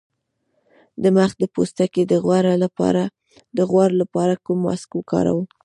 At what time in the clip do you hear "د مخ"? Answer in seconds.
1.03-1.31